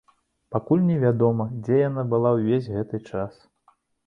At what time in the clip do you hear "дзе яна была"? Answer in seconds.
1.67-2.33